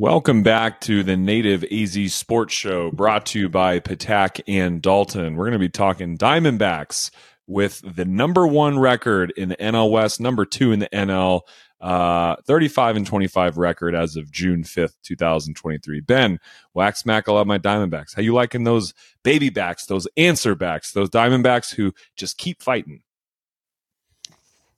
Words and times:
Welcome 0.00 0.42
back 0.42 0.80
to 0.80 1.02
the 1.02 1.14
Native 1.14 1.62
AZ 1.70 2.14
Sports 2.14 2.54
Show 2.54 2.90
brought 2.90 3.26
to 3.26 3.38
you 3.38 3.50
by 3.50 3.80
Patak 3.80 4.40
and 4.48 4.80
Dalton. 4.80 5.36
We're 5.36 5.44
going 5.44 5.52
to 5.52 5.58
be 5.58 5.68
talking 5.68 6.16
Diamondbacks 6.16 7.10
with 7.46 7.82
the 7.84 8.06
number 8.06 8.46
one 8.46 8.78
record 8.78 9.30
in 9.36 9.50
the 9.50 9.58
NL 9.58 9.90
West, 9.90 10.18
number 10.18 10.46
two 10.46 10.72
in 10.72 10.78
the 10.78 10.88
NL, 10.88 11.42
uh, 11.82 12.36
35 12.46 12.96
and 12.96 13.06
25 13.06 13.58
record 13.58 13.94
as 13.94 14.16
of 14.16 14.32
June 14.32 14.62
5th, 14.62 14.94
2023. 15.02 16.00
Ben, 16.00 16.40
wax 16.72 17.04
mac, 17.04 17.28
I 17.28 17.32
love 17.32 17.46
my 17.46 17.58
Diamondbacks. 17.58 18.16
How 18.16 18.22
you 18.22 18.32
liking 18.32 18.64
those 18.64 18.94
baby 19.22 19.50
backs, 19.50 19.84
those 19.84 20.08
answer 20.16 20.54
backs, 20.54 20.92
those 20.92 21.10
Diamondbacks 21.10 21.74
who 21.74 21.92
just 22.16 22.38
keep 22.38 22.62
fighting? 22.62 23.02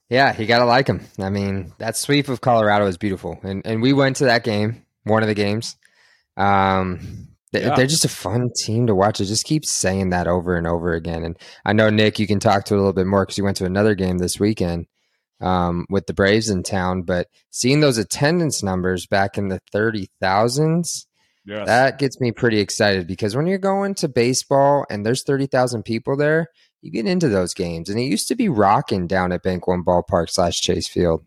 Yeah, 0.09 0.37
you 0.37 0.45
gotta 0.45 0.65
like 0.65 0.87
them. 0.87 1.07
I 1.17 1.29
mean, 1.29 1.71
that 1.77 1.95
sweep 1.95 2.27
of 2.27 2.41
Colorado 2.41 2.87
is 2.87 2.97
beautiful, 2.97 3.39
and 3.41 3.65
and 3.65 3.81
we 3.81 3.93
went 3.93 4.17
to 4.17 4.25
that 4.25 4.43
game, 4.43 4.82
one 5.03 5.23
of 5.23 5.27
the 5.27 5.35
games. 5.35 5.75
Um, 6.37 7.27
they, 7.51 7.61
yeah. 7.61 7.75
they're 7.75 7.87
just 7.87 8.05
a 8.05 8.09
fun 8.09 8.49
team 8.55 8.87
to 8.87 8.95
watch. 8.95 9.21
I 9.21 9.25
just 9.25 9.45
keep 9.45 9.63
saying 9.63 10.09
that 10.09 10.27
over 10.27 10.57
and 10.57 10.65
over 10.65 10.93
again. 10.93 11.23
And 11.23 11.37
I 11.63 11.73
know 11.73 11.89
Nick, 11.91 12.17
you 12.17 12.25
can 12.25 12.39
talk 12.39 12.65
to 12.65 12.73
it 12.73 12.77
a 12.77 12.79
little 12.79 12.93
bit 12.93 13.05
more 13.05 13.23
because 13.23 13.37
you 13.37 13.43
went 13.43 13.57
to 13.57 13.65
another 13.65 13.93
game 13.93 14.17
this 14.17 14.39
weekend 14.39 14.87
um, 15.39 15.85
with 15.89 16.07
the 16.07 16.15
Braves 16.15 16.49
in 16.49 16.63
town. 16.63 17.03
But 17.03 17.27
seeing 17.51 17.79
those 17.79 17.99
attendance 17.99 18.63
numbers 18.63 19.05
back 19.05 19.37
in 19.37 19.49
the 19.49 19.59
thirty 19.71 20.09
thousands, 20.19 21.05
yes. 21.45 21.67
that 21.67 21.99
gets 21.99 22.19
me 22.19 22.31
pretty 22.31 22.59
excited 22.59 23.05
because 23.05 23.35
when 23.35 23.45
you're 23.45 23.59
going 23.59 23.93
to 23.95 24.07
baseball 24.07 24.85
and 24.89 25.05
there's 25.05 25.23
thirty 25.23 25.45
thousand 25.45 25.83
people 25.83 26.17
there, 26.17 26.47
you 26.81 26.91
get 26.91 27.05
into 27.05 27.29
those 27.29 27.53
games. 27.53 27.87
And 27.87 27.99
it 27.99 28.03
used 28.03 28.27
to 28.29 28.35
be 28.35 28.49
rocking 28.49 29.05
down 29.05 29.31
at 29.31 29.43
Bank 29.43 29.67
One 29.67 29.83
Ballpark 29.83 30.31
slash 30.31 30.59
Chase 30.59 30.87
Field. 30.87 31.23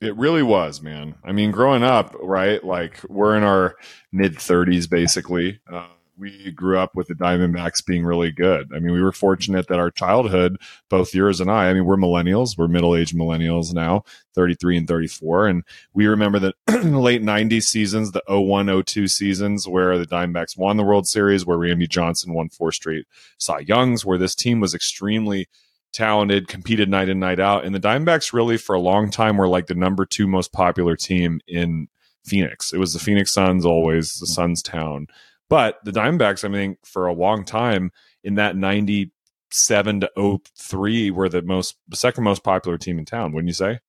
It 0.00 0.16
really 0.16 0.42
was, 0.44 0.80
man. 0.80 1.16
I 1.24 1.32
mean, 1.32 1.50
growing 1.50 1.82
up, 1.82 2.14
right? 2.20 2.62
Like 2.62 3.00
we're 3.08 3.36
in 3.36 3.42
our 3.42 3.76
mid 4.12 4.34
30s, 4.36 4.88
basically. 4.88 5.60
Uh, 5.70 5.88
we 6.18 6.50
grew 6.52 6.78
up 6.78 6.94
with 6.94 7.06
the 7.06 7.14
Diamondbacks 7.14 7.84
being 7.84 8.04
really 8.04 8.32
good. 8.32 8.72
I 8.74 8.80
mean, 8.80 8.92
we 8.92 9.02
were 9.02 9.12
fortunate 9.12 9.68
that 9.68 9.78
our 9.78 9.90
childhood, 9.90 10.56
both 10.88 11.14
yours 11.14 11.40
and 11.40 11.50
I, 11.50 11.68
I 11.68 11.74
mean, 11.74 11.84
we're 11.84 11.96
millennials, 11.96 12.58
we're 12.58 12.68
middle 12.68 12.96
aged 12.96 13.16
millennials 13.16 13.72
now, 13.72 14.02
33 14.34 14.78
and 14.78 14.88
34. 14.88 15.46
And 15.46 15.62
we 15.94 16.06
remember 16.06 16.38
the 16.40 16.54
late 16.66 17.22
90s 17.22 17.62
seasons, 17.64 18.12
the 18.12 18.22
01 18.26 18.84
02 18.84 19.06
seasons, 19.06 19.68
where 19.68 19.96
the 19.96 20.06
Diamondbacks 20.06 20.58
won 20.58 20.76
the 20.76 20.84
World 20.84 21.06
Series, 21.06 21.46
where 21.46 21.58
Randy 21.58 21.86
Johnson 21.86 22.34
won 22.34 22.48
four 22.48 22.72
straight 22.72 23.06
Cy 23.38 23.60
Youngs, 23.60 24.04
where 24.04 24.18
this 24.18 24.34
team 24.34 24.60
was 24.60 24.74
extremely 24.74 25.48
talented, 25.92 26.48
competed 26.48 26.88
night 26.88 27.08
in, 27.08 27.18
night 27.18 27.40
out. 27.40 27.64
And 27.64 27.74
the 27.74 27.80
Diamondbacks 27.80 28.32
really, 28.32 28.56
for 28.56 28.74
a 28.74 28.80
long 28.80 29.10
time, 29.10 29.36
were 29.36 29.48
like 29.48 29.66
the 29.66 29.74
number 29.74 30.04
two 30.04 30.26
most 30.26 30.52
popular 30.52 30.96
team 30.96 31.40
in 31.46 31.88
Phoenix. 32.24 32.72
It 32.72 32.78
was 32.78 32.92
the 32.92 32.98
Phoenix 32.98 33.32
Suns 33.32 33.64
always, 33.64 34.14
the 34.14 34.26
Suns 34.26 34.62
town. 34.62 35.06
But 35.48 35.78
the 35.84 35.92
Diamondbacks, 35.92 36.44
I 36.44 36.48
mean, 36.48 36.76
for 36.84 37.06
a 37.06 37.14
long 37.14 37.44
time 37.44 37.90
in 38.22 38.34
that 38.34 38.56
97 38.56 40.00
to 40.00 40.40
03 40.56 41.10
were 41.10 41.28
the 41.28 41.42
most, 41.42 41.76
the 41.88 41.96
second 41.96 42.24
most 42.24 42.44
popular 42.44 42.78
team 42.78 42.98
in 42.98 43.04
town, 43.04 43.32
wouldn't 43.32 43.48
you 43.48 43.54
say? 43.54 43.80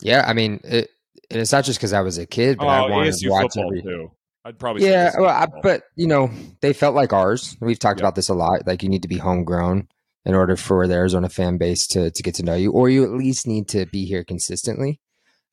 Yeah. 0.00 0.24
I 0.26 0.32
mean, 0.32 0.60
it, 0.64 0.90
it's 1.30 1.52
not 1.52 1.64
just 1.64 1.78
because 1.78 1.92
I 1.92 2.00
was 2.00 2.18
a 2.18 2.26
kid, 2.26 2.58
but 2.58 2.66
oh, 2.66 2.68
I 2.68 2.90
wanted 2.90 3.12
ASU 3.12 3.22
to 3.22 3.30
watch 3.30 3.56
every, 3.56 3.82
too. 3.82 4.10
I'd 4.44 4.58
probably 4.58 4.84
yeah, 4.84 5.12
well, 5.18 5.28
I, 5.28 5.46
but 5.62 5.84
you 5.94 6.08
know, 6.08 6.30
they 6.60 6.72
felt 6.72 6.96
like 6.96 7.12
ours. 7.12 7.56
We've 7.60 7.78
talked 7.78 8.00
about 8.00 8.16
this 8.16 8.28
a 8.28 8.34
lot. 8.34 8.66
Like 8.66 8.82
you 8.82 8.88
need 8.88 9.02
to 9.02 9.08
be 9.08 9.18
homegrown 9.18 9.88
in 10.24 10.34
order 10.34 10.56
for 10.56 10.86
the 10.86 10.94
Arizona 10.94 11.28
fan 11.28 11.58
base 11.58 11.86
to 11.88 12.10
to 12.10 12.22
get 12.22 12.34
to 12.36 12.42
know 12.42 12.54
you, 12.54 12.72
or 12.72 12.88
you 12.88 13.04
at 13.04 13.10
least 13.10 13.46
need 13.46 13.68
to 13.68 13.86
be 13.86 14.04
here 14.04 14.24
consistently. 14.24 15.00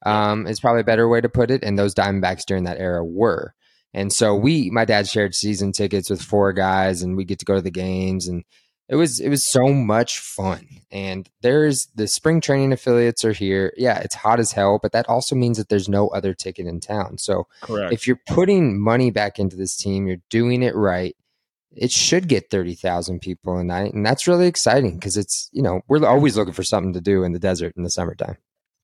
Um, 0.06 0.48
is 0.48 0.62
probably 0.62 0.82
a 0.82 0.86
better 0.86 1.10
way 1.10 1.20
to 1.20 1.28
put 1.28 1.52
it. 1.52 1.62
And 1.62 1.78
those 1.78 1.94
Diamondbacks 1.94 2.46
during 2.46 2.64
that 2.64 2.80
era 2.80 3.04
were. 3.04 3.54
And 3.94 4.14
so 4.14 4.34
we, 4.34 4.70
my 4.70 4.86
dad 4.86 5.08
shared 5.10 5.36
season 5.36 5.72
tickets 5.72 6.10
with 6.10 6.22
four 6.22 6.54
guys, 6.54 7.02
and 7.02 7.18
we 7.18 7.26
get 7.26 7.40
to 7.40 7.46
go 7.46 7.56
to 7.56 7.62
the 7.62 7.72
games, 7.72 8.28
and 8.28 8.44
it 8.88 8.96
was 8.96 9.20
it 9.20 9.30
was 9.30 9.46
so 9.46 9.74
much 9.74 10.20
fun. 10.20 10.68
And 10.92 11.30
there's 11.42 11.88
the 11.96 12.08
spring 12.08 12.40
training 12.40 12.72
affiliates 12.72 13.26
are 13.26 13.34
here. 13.34 13.74
Yeah, 13.78 14.00
it's 14.00 14.16
hot 14.16 14.40
as 14.40 14.52
hell, 14.52 14.80
but 14.82 14.92
that 14.92 15.10
also 15.10 15.36
means 15.36 15.58
that 15.58 15.70
there's 15.70 15.90
no 15.90 16.08
other 16.10 16.34
ticket 16.34 16.68
in 16.68 16.80
town. 16.80 17.18
So 17.18 17.48
Correct. 17.62 17.94
if 17.94 18.08
you're 18.08 18.22
putting 18.28 18.80
money 18.80 19.12
back 19.12 19.40
into 19.40 19.56
this 19.56 19.76
team, 19.76 20.08
you're 20.08 20.18
doing 20.30 20.64
it 20.64 20.76
right 20.76 21.16
it 21.76 21.92
should 21.92 22.28
get 22.28 22.50
30,000 22.50 23.20
people 23.20 23.58
a 23.58 23.64
night. 23.64 23.94
And 23.94 24.06
that's 24.06 24.28
really 24.28 24.48
exciting 24.48 24.96
because 24.96 25.18
it's, 25.18 25.50
you 25.52 25.62
know, 25.62 25.82
we're 25.88 26.06
always 26.06 26.38
looking 26.38 26.54
for 26.54 26.64
something 26.64 26.94
to 26.94 27.02
do 27.02 27.24
in 27.24 27.32
the 27.32 27.40
desert 27.40 27.74
in 27.78 27.84
the 27.84 27.90
summertime. 27.90 28.38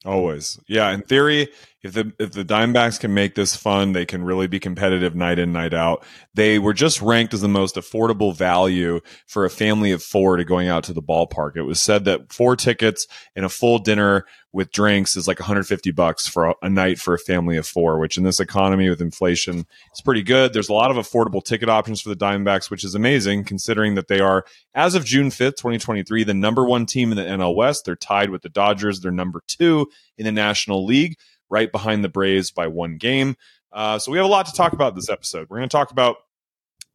Always. 0.05 0.59
Yeah. 0.67 0.91
In 0.91 1.01
theory, 1.01 1.49
if 1.81 1.93
the 1.93 2.13
if 2.19 2.31
the 2.31 2.45
Dimebacks 2.45 2.99
can 2.99 3.15
make 3.15 3.33
this 3.33 3.55
fun, 3.55 3.93
they 3.93 4.05
can 4.05 4.23
really 4.23 4.45
be 4.45 4.59
competitive 4.59 5.15
night 5.15 5.39
in, 5.39 5.51
night 5.51 5.73
out. 5.73 6.05
They 6.35 6.59
were 6.59 6.75
just 6.75 7.01
ranked 7.01 7.33
as 7.33 7.41
the 7.41 7.47
most 7.47 7.75
affordable 7.75 8.35
value 8.35 9.01
for 9.25 9.45
a 9.45 9.49
family 9.49 9.91
of 9.91 10.03
four 10.03 10.37
to 10.37 10.45
going 10.45 10.67
out 10.67 10.83
to 10.83 10.93
the 10.93 11.01
ballpark. 11.01 11.55
It 11.55 11.63
was 11.63 11.81
said 11.81 12.05
that 12.05 12.31
four 12.31 12.55
tickets 12.55 13.07
and 13.35 13.45
a 13.45 13.49
full 13.49 13.79
dinner 13.79 14.25
with 14.55 14.71
drinks 14.71 15.17
is 15.17 15.27
like 15.27 15.37
150 15.37 15.91
bucks 15.91 16.25
for 16.27 16.45
a, 16.45 16.55
a 16.61 16.69
night 16.69 16.97
for 16.97 17.13
a 17.13 17.19
family 17.19 17.57
of 17.57 17.67
four, 17.67 17.99
which 17.99 18.17
in 18.17 18.23
this 18.23 18.39
economy 18.39 18.89
with 18.89 19.01
inflation 19.01 19.67
is 19.93 20.01
pretty 20.01 20.23
good. 20.23 20.53
There's 20.53 20.69
a 20.69 20.73
lot 20.73 20.91
of 20.91 20.97
affordable 20.97 21.43
ticket 21.43 21.67
options 21.67 21.99
for 21.99 22.07
the 22.07 22.15
Diamondbacks, 22.15 22.71
which 22.71 22.85
is 22.85 22.95
amazing 22.95 23.43
considering 23.43 23.95
that 23.95 24.07
they 24.07 24.21
are, 24.21 24.45
as 24.73 24.95
of 24.95 25.03
June 25.03 25.29
5th, 25.29 25.57
2023, 25.57 26.23
the 26.23 26.33
number 26.33 26.63
one 26.63 26.85
team 26.85 27.11
in 27.11 27.17
the 27.17 27.23
NL 27.23 27.53
West. 27.53 27.83
They're 27.83 27.97
tied 27.97 28.29
with 28.29 28.43
the 28.43 28.49
Dodgers. 28.49 29.01
They're 29.01 29.11
number 29.11 29.41
two 29.45 29.87
in 30.17 30.23
the 30.23 30.31
National 30.31 30.85
League 30.85 31.17
right 31.49 31.69
behind 31.69 32.05
the 32.05 32.09
Braves 32.09 32.49
by 32.49 32.67
one 32.67 32.95
game. 32.95 33.35
Uh, 33.73 33.99
so 33.99 34.09
we 34.09 34.17
have 34.17 34.25
a 34.25 34.29
lot 34.29 34.45
to 34.45 34.53
talk 34.53 34.71
about 34.71 34.95
this 34.95 35.09
episode. 35.09 35.47
We're 35.49 35.57
going 35.57 35.67
to 35.67 35.77
talk 35.77 35.91
about 35.91 36.15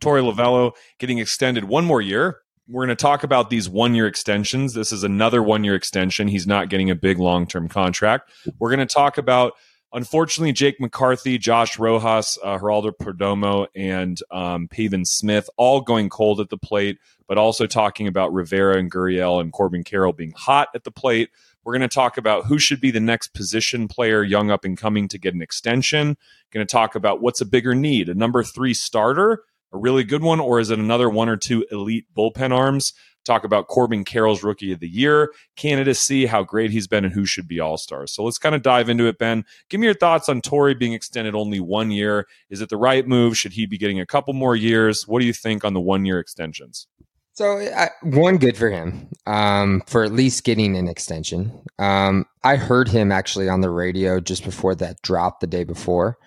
Torey 0.00 0.22
Lovullo 0.22 0.72
getting 0.98 1.18
extended 1.18 1.64
one 1.64 1.84
more 1.84 2.00
year. 2.00 2.38
We're 2.70 2.86
going 2.86 2.96
to 2.96 3.02
talk 3.02 3.24
about 3.24 3.50
these 3.50 3.68
one 3.68 3.96
year 3.96 4.06
extensions. 4.06 4.74
This 4.74 4.92
is 4.92 5.02
another 5.02 5.42
one 5.42 5.64
year 5.64 5.74
extension. 5.74 6.28
He's 6.28 6.46
not 6.46 6.68
getting 6.68 6.88
a 6.88 6.94
big 6.94 7.18
long 7.18 7.48
term 7.48 7.66
contract. 7.66 8.30
We're 8.60 8.68
going 8.68 8.86
to 8.86 8.94
talk 8.94 9.18
about, 9.18 9.54
unfortunately, 9.92 10.52
Jake 10.52 10.80
McCarthy, 10.80 11.36
Josh 11.36 11.80
Rojas, 11.80 12.38
uh, 12.44 12.58
Geraldo 12.58 12.92
Perdomo, 12.92 13.66
and 13.74 14.22
um, 14.30 14.68
Pavin 14.68 15.04
Smith 15.04 15.50
all 15.56 15.80
going 15.80 16.08
cold 16.10 16.38
at 16.38 16.48
the 16.48 16.56
plate, 16.56 16.98
but 17.26 17.38
also 17.38 17.66
talking 17.66 18.06
about 18.06 18.32
Rivera 18.32 18.78
and 18.78 18.88
Gurriel 18.88 19.40
and 19.40 19.52
Corbin 19.52 19.82
Carroll 19.82 20.12
being 20.12 20.32
hot 20.36 20.68
at 20.72 20.84
the 20.84 20.92
plate. 20.92 21.30
We're 21.64 21.72
going 21.72 21.88
to 21.88 21.92
talk 21.92 22.18
about 22.18 22.46
who 22.46 22.60
should 22.60 22.80
be 22.80 22.92
the 22.92 23.00
next 23.00 23.34
position 23.34 23.88
player, 23.88 24.22
young 24.22 24.52
up 24.52 24.64
and 24.64 24.78
coming, 24.78 25.08
to 25.08 25.18
get 25.18 25.34
an 25.34 25.42
extension. 25.42 26.16
Going 26.52 26.64
to 26.64 26.70
talk 26.70 26.94
about 26.94 27.20
what's 27.20 27.40
a 27.40 27.46
bigger 27.46 27.74
need, 27.74 28.08
a 28.08 28.14
number 28.14 28.44
three 28.44 28.74
starter, 28.74 29.42
a 29.72 29.78
really 29.78 30.04
good 30.04 30.22
one, 30.22 30.40
or 30.40 30.60
is 30.60 30.70
it 30.70 30.78
another 30.78 31.08
one 31.08 31.28
or 31.28 31.36
two 31.36 31.64
elite 31.70 32.06
bullpen 32.16 32.52
arms? 32.52 32.92
Talk 33.24 33.44
about 33.44 33.68
Corbin 33.68 34.04
Carroll's 34.04 34.42
rookie 34.42 34.72
of 34.72 34.80
the 34.80 34.88
year 34.88 35.32
candidacy, 35.54 36.24
how 36.26 36.42
great 36.42 36.70
he's 36.70 36.86
been, 36.86 37.04
and 37.04 37.12
who 37.12 37.26
should 37.26 37.46
be 37.46 37.60
all 37.60 37.76
stars. 37.76 38.12
So 38.12 38.24
let's 38.24 38.38
kind 38.38 38.54
of 38.54 38.62
dive 38.62 38.88
into 38.88 39.06
it, 39.06 39.18
Ben. 39.18 39.44
Give 39.68 39.78
me 39.78 39.86
your 39.86 39.94
thoughts 39.94 40.28
on 40.28 40.40
Torey 40.40 40.78
being 40.78 40.94
extended 40.94 41.34
only 41.34 41.60
one 41.60 41.90
year. 41.90 42.26
Is 42.48 42.62
it 42.62 42.70
the 42.70 42.78
right 42.78 43.06
move? 43.06 43.36
Should 43.36 43.52
he 43.52 43.66
be 43.66 43.76
getting 43.76 44.00
a 44.00 44.06
couple 44.06 44.32
more 44.32 44.56
years? 44.56 45.06
What 45.06 45.20
do 45.20 45.26
you 45.26 45.34
think 45.34 45.64
on 45.64 45.74
the 45.74 45.80
one 45.80 46.06
year 46.06 46.18
extensions? 46.18 46.86
So 47.34 47.58
uh, 47.58 47.88
one 48.02 48.38
good 48.38 48.56
for 48.56 48.70
him 48.70 49.08
um, 49.26 49.82
for 49.86 50.02
at 50.02 50.12
least 50.12 50.44
getting 50.44 50.76
an 50.76 50.88
extension. 50.88 51.52
Um, 51.78 52.26
I 52.42 52.56
heard 52.56 52.88
him 52.88 53.12
actually 53.12 53.48
on 53.48 53.60
the 53.60 53.70
radio 53.70 54.20
just 54.20 54.44
before 54.44 54.74
that 54.76 55.00
drop 55.02 55.40
the 55.40 55.46
day 55.46 55.64
before. 55.64 56.18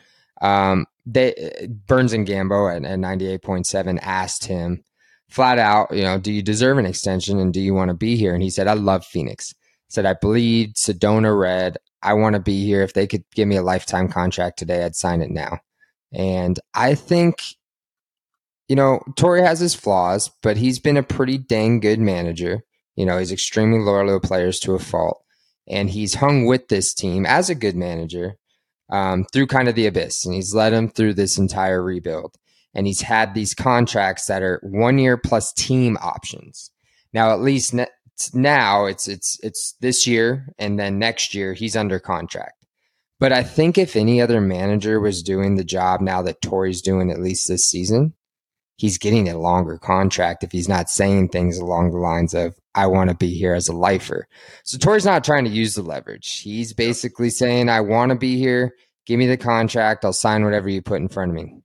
Um, 0.43 0.85
they 1.05 1.67
Burns 1.87 2.13
and 2.13 2.27
Gambo 2.27 2.75
at, 2.75 2.85
at 2.85 2.99
ninety 2.99 3.27
eight 3.27 3.41
point 3.41 3.65
seven 3.65 3.97
asked 3.99 4.45
him 4.45 4.83
flat 5.29 5.57
out, 5.57 5.91
you 5.91 6.03
know, 6.03 6.19
do 6.19 6.31
you 6.31 6.43
deserve 6.43 6.77
an 6.77 6.85
extension 6.85 7.39
and 7.39 7.51
do 7.51 7.59
you 7.59 7.73
want 7.73 7.89
to 7.89 7.95
be 7.95 8.15
here? 8.15 8.35
And 8.35 8.43
he 8.43 8.51
said, 8.51 8.67
I 8.67 8.73
love 8.73 9.03
Phoenix. 9.03 9.55
Said 9.89 10.05
I 10.05 10.13
bleed 10.13 10.75
Sedona 10.75 11.37
red. 11.37 11.77
I 12.03 12.13
want 12.13 12.35
to 12.35 12.39
be 12.39 12.63
here. 12.63 12.81
If 12.83 12.93
they 12.93 13.07
could 13.07 13.23
give 13.33 13.47
me 13.47 13.55
a 13.55 13.63
lifetime 13.63 14.09
contract 14.09 14.59
today, 14.59 14.83
I'd 14.83 14.95
sign 14.95 15.21
it 15.21 15.31
now. 15.31 15.59
And 16.11 16.59
I 16.75 16.93
think 16.93 17.41
you 18.69 18.75
know, 18.75 19.01
Torey 19.11 19.46
has 19.46 19.59
his 19.59 19.75
flaws, 19.75 20.31
but 20.41 20.57
he's 20.57 20.79
been 20.79 20.97
a 20.97 21.03
pretty 21.03 21.37
dang 21.37 21.79
good 21.79 21.99
manager. 21.99 22.63
You 22.96 23.05
know, 23.05 23.17
he's 23.17 23.31
extremely 23.31 23.79
loyal 23.79 24.19
to 24.19 24.25
players 24.25 24.59
to 24.61 24.73
a 24.73 24.79
fault. 24.79 25.23
And 25.67 25.89
he's 25.89 26.16
hung 26.16 26.46
with 26.46 26.67
this 26.67 26.93
team 26.93 27.25
as 27.25 27.49
a 27.49 27.55
good 27.55 27.75
manager 27.75 28.37
um, 28.90 29.26
through 29.32 29.47
kind 29.47 29.68
of 29.68 29.76
the 29.76 29.88
abyss. 29.88 30.26
And 30.26 30.34
he's 30.34 30.53
led 30.53 30.72
them 30.72 30.90
through 30.90 31.16
this 31.16 31.38
entire 31.38 31.82
rebuild. 31.82 32.35
And 32.74 32.88
he's 32.88 33.02
had 33.02 33.34
these 33.34 33.53
contracts 33.53 34.26
that 34.28 34.41
are 34.41 34.59
one 34.64 34.97
year 34.97 35.18
plus 35.18 35.53
team 35.53 35.97
options. 36.02 36.72
Now, 37.14 37.32
at 37.32 37.41
least 37.41 37.74
ne- 37.74 37.88
now 38.34 38.85
it's 38.85 39.08
it's 39.08 39.40
it's 39.44 39.74
this 39.82 40.06
year 40.08 40.47
and 40.58 40.80
then 40.80 41.00
next 41.00 41.34
year 41.34 41.53
he's 41.53 41.76
under 41.76 42.00
contract. 42.00 42.66
But 43.20 43.32
I 43.32 43.44
think 43.44 43.78
if 43.78 43.96
any 43.96 44.22
other 44.22 44.41
manager 44.41 45.00
was 45.00 45.24
doing 45.24 45.56
the 45.56 45.64
job 45.64 46.02
now 46.02 46.22
that 46.24 46.41
Torey's 46.41 46.82
doing 46.82 47.09
at 47.09 47.22
least 47.22 47.47
this 47.47 47.66
season, 47.66 48.14
he's 48.76 48.97
getting 48.97 49.30
a 49.30 49.38
longer 49.38 49.78
contract 49.78 50.44
if 50.44 50.52
he's 50.52 50.68
not 50.68 50.90
saying 50.90 51.30
things 51.30 51.58
along 51.58 51.91
the 51.91 51.97
lines 51.97 52.34
of 52.34 52.59
I 52.75 52.87
want 52.87 53.09
to 53.09 53.16
be 53.16 53.34
here 53.34 53.53
as 53.53 53.67
a 53.67 53.73
lifer. 53.75 54.28
So 54.64 54.78
Torey's 54.78 55.05
not 55.05 55.23
trying 55.23 55.46
to 55.46 55.52
use 55.52 55.75
the 55.75 55.84
leverage. 55.84 56.40
He's 56.40 56.73
basically 56.73 57.29
saying 57.29 57.70
I 57.70 57.81
want 57.81 58.09
to 58.11 58.17
be 58.17 58.37
here. 58.37 58.73
Give 59.05 59.20
me 59.20 59.28
the 59.28 59.37
contract. 59.37 60.05
I'll 60.05 60.14
sign 60.14 60.43
whatever 60.43 60.70
you 60.70 60.81
put 60.81 61.02
in 61.02 61.08
front 61.09 61.31
of 61.31 61.35
me. 61.35 61.61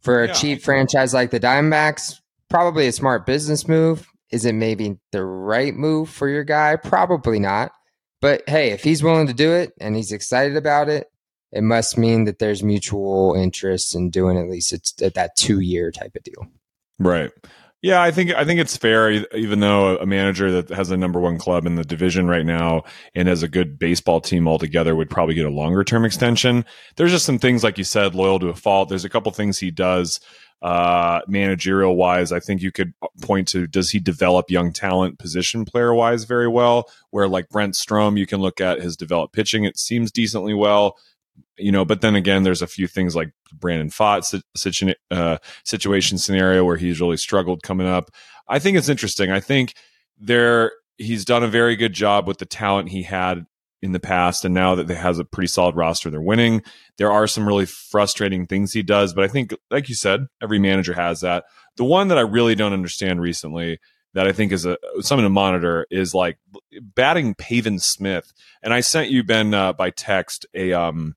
For 0.00 0.22
a 0.24 0.28
Yeah. 0.28 0.32
cheap 0.32 0.62
franchise 0.62 1.12
like 1.14 1.30
the 1.30 1.40
Diamondbacks, 1.40 2.14
probably 2.48 2.86
a 2.86 2.92
smart 2.92 3.26
business 3.26 3.68
move. 3.68 4.06
Is 4.30 4.44
it 4.44 4.54
maybe 4.54 4.98
the 5.12 5.24
right 5.24 5.74
move 5.74 6.08
for 6.08 6.28
your 6.28 6.44
guy? 6.44 6.76
Probably 6.76 7.38
not. 7.38 7.72
But 8.20 8.42
hey, 8.48 8.70
if 8.70 8.82
he's 8.82 9.02
willing 9.02 9.26
to 9.28 9.32
do 9.34 9.52
it 9.52 9.72
and 9.80 9.94
he's 9.94 10.12
excited 10.12 10.56
about 10.56 10.88
it, 10.88 11.06
it 11.52 11.62
must 11.62 11.96
mean 11.96 12.24
that 12.24 12.38
there's 12.38 12.62
mutual 12.62 13.34
interest 13.34 13.94
in 13.94 14.10
doing 14.10 14.36
at 14.36 14.50
least 14.50 14.72
it's 14.72 14.94
at 15.00 15.14
that 15.14 15.36
two 15.36 15.60
year 15.60 15.90
type 15.90 16.14
of 16.16 16.22
deal. 16.22 16.46
Right. 16.98 17.30
Yeah, 17.80 18.02
I 18.02 18.10
think 18.10 18.32
I 18.34 18.44
think 18.44 18.58
it's 18.58 18.76
fair. 18.76 19.10
Even 19.34 19.60
though 19.60 19.98
a 19.98 20.06
manager 20.06 20.50
that 20.50 20.68
has 20.70 20.90
a 20.90 20.96
number 20.96 21.20
one 21.20 21.38
club 21.38 21.64
in 21.64 21.76
the 21.76 21.84
division 21.84 22.26
right 22.26 22.44
now 22.44 22.82
and 23.14 23.28
has 23.28 23.44
a 23.44 23.48
good 23.48 23.78
baseball 23.78 24.20
team 24.20 24.48
altogether 24.48 24.96
would 24.96 25.10
probably 25.10 25.36
get 25.36 25.46
a 25.46 25.50
longer 25.50 25.84
term 25.84 26.04
extension. 26.04 26.64
There's 26.96 27.12
just 27.12 27.24
some 27.24 27.38
things 27.38 27.62
like 27.62 27.78
you 27.78 27.84
said, 27.84 28.16
loyal 28.16 28.40
to 28.40 28.48
a 28.48 28.54
fault. 28.54 28.88
There's 28.88 29.04
a 29.04 29.08
couple 29.08 29.30
things 29.30 29.58
he 29.58 29.70
does 29.70 30.18
uh 30.60 31.20
managerial 31.28 31.94
wise 31.94 32.32
i 32.32 32.40
think 32.40 32.60
you 32.60 32.72
could 32.72 32.92
point 33.22 33.46
to 33.46 33.68
does 33.68 33.90
he 33.90 34.00
develop 34.00 34.50
young 34.50 34.72
talent 34.72 35.16
position 35.16 35.64
player 35.64 35.94
wise 35.94 36.24
very 36.24 36.48
well 36.48 36.90
where 37.10 37.28
like 37.28 37.48
brent 37.48 37.76
strom 37.76 38.16
you 38.16 38.26
can 38.26 38.40
look 38.40 38.60
at 38.60 38.80
his 38.82 38.96
developed 38.96 39.32
pitching 39.32 39.62
it 39.62 39.78
seems 39.78 40.10
decently 40.10 40.52
well 40.52 40.96
you 41.58 41.72
know 41.72 41.84
but 41.84 42.00
then 42.00 42.14
again 42.14 42.42
there's 42.42 42.62
a 42.62 42.66
few 42.66 42.86
things 42.86 43.16
like 43.16 43.32
brandon 43.52 43.88
pfaadt 43.90 44.24
si- 44.24 44.42
situ- 44.56 44.94
uh, 45.10 45.38
situation 45.64 46.18
scenario 46.18 46.64
where 46.64 46.76
he's 46.76 47.00
really 47.00 47.16
struggled 47.16 47.62
coming 47.62 47.86
up. 47.86 48.10
I 48.48 48.58
think 48.58 48.76
it's 48.76 48.88
interesting. 48.88 49.30
I 49.30 49.40
think 49.40 49.74
there 50.18 50.72
he's 50.96 51.24
done 51.24 51.42
a 51.42 51.48
very 51.48 51.76
good 51.76 51.92
job 51.92 52.26
with 52.26 52.38
the 52.38 52.46
talent 52.46 52.88
he 52.88 53.02
had 53.02 53.46
in 53.80 53.92
the 53.92 54.00
past 54.00 54.44
and 54.44 54.54
now 54.54 54.74
that 54.74 54.88
they 54.88 54.94
has 54.94 55.20
a 55.20 55.24
pretty 55.24 55.46
solid 55.46 55.76
roster 55.76 56.10
they're 56.10 56.20
winning. 56.20 56.62
There 56.96 57.12
are 57.12 57.26
some 57.26 57.46
really 57.46 57.66
frustrating 57.66 58.46
things 58.46 58.72
he 58.72 58.82
does 58.82 59.14
but 59.14 59.24
i 59.24 59.28
think 59.28 59.54
like 59.70 59.88
you 59.88 59.94
said 59.94 60.26
every 60.42 60.58
manager 60.58 60.94
has 60.94 61.20
that. 61.20 61.44
The 61.76 61.84
one 61.84 62.08
that 62.08 62.18
i 62.18 62.22
really 62.22 62.54
don't 62.54 62.72
understand 62.72 63.20
recently 63.20 63.78
that 64.14 64.26
i 64.26 64.32
think 64.32 64.50
is 64.52 64.64
a 64.64 64.76
something 65.00 65.24
to 65.24 65.30
monitor 65.30 65.86
is 65.90 66.14
like 66.14 66.38
batting 66.94 67.34
pavin 67.34 67.78
smith. 67.78 68.32
And 68.62 68.74
i 68.74 68.80
sent 68.80 69.10
you 69.10 69.22
ben 69.22 69.54
uh, 69.54 69.74
by 69.74 69.90
text 69.90 70.46
a 70.54 70.72
um 70.72 71.14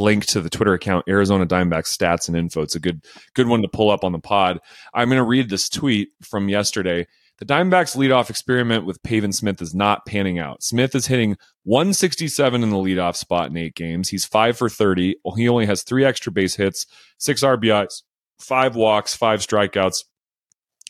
link 0.00 0.26
to 0.26 0.40
the 0.40 0.50
twitter 0.50 0.74
account 0.74 1.04
arizona 1.08 1.46
diamondback 1.46 1.84
stats 1.84 2.28
and 2.28 2.36
info 2.36 2.62
it's 2.62 2.74
a 2.74 2.80
good 2.80 3.04
good 3.34 3.46
one 3.46 3.62
to 3.62 3.68
pull 3.68 3.90
up 3.90 4.04
on 4.04 4.12
the 4.12 4.18
pod 4.18 4.58
i'm 4.94 5.08
going 5.08 5.18
to 5.18 5.24
read 5.24 5.48
this 5.48 5.68
tweet 5.68 6.08
from 6.22 6.48
yesterday 6.48 7.06
the 7.40 7.46
Diamondbacks 7.46 7.96
leadoff 7.96 8.28
experiment 8.28 8.84
with 8.84 9.02
Pavin 9.02 9.32
Smith 9.32 9.62
is 9.62 9.74
not 9.74 10.04
panning 10.04 10.38
out. 10.38 10.62
Smith 10.62 10.94
is 10.94 11.06
hitting 11.06 11.38
167 11.64 12.62
in 12.62 12.68
the 12.68 12.76
leadoff 12.76 13.16
spot 13.16 13.48
in 13.48 13.56
eight 13.56 13.74
games. 13.74 14.10
He's 14.10 14.26
five 14.26 14.58
for 14.58 14.68
30. 14.68 15.16
He 15.36 15.48
only 15.48 15.64
has 15.64 15.82
three 15.82 16.04
extra 16.04 16.30
base 16.30 16.56
hits, 16.56 16.84
six 17.16 17.42
RBIs, 17.42 18.02
five 18.38 18.76
walks, 18.76 19.16
five 19.16 19.40
strikeouts. 19.40 20.04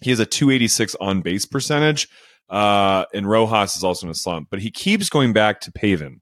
He 0.03 0.11
has 0.11 0.19
a 0.19 0.27
286 0.27 0.97
on 1.01 1.21
base 1.23 1.47
percentage. 1.47 2.09
Uh, 2.49 3.05
and 3.15 3.31
Rojas 3.31 3.77
is 3.77 3.85
also 3.85 4.09
in 4.09 4.11
a 4.11 4.15
slump, 4.15 4.49
but 4.51 4.61
he 4.61 4.73
keeps 4.73 5.09
going 5.09 5.33
back 5.33 5.61
to 5.61 5.73
Pavin. 5.73 6.21